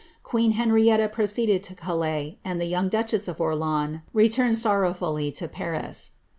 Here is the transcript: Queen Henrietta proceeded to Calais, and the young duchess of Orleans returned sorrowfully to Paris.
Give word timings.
Queen 0.23 0.53
Henrietta 0.53 1.07
proceeded 1.07 1.61
to 1.61 1.75
Calais, 1.75 2.39
and 2.43 2.59
the 2.59 2.65
young 2.65 2.89
duchess 2.89 3.27
of 3.27 3.39
Orleans 3.39 3.99
returned 4.13 4.57
sorrowfully 4.57 5.31
to 5.33 5.47
Paris. 5.47 6.13